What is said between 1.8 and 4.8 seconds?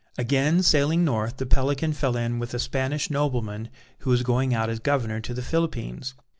fell in with a Spanish nobleman who was going out as